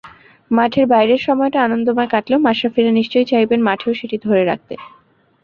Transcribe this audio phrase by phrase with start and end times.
[0.51, 4.73] মাঠের বাইরের সময়টা আনন্দময় কাটলেও মাশরাফিরা নিশ্চয়ই চাইবেন মাঠেও সেটি ধরে রাখতে।